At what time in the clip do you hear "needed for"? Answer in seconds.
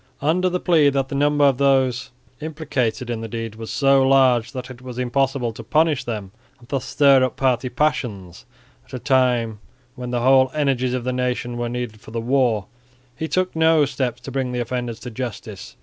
11.69-12.09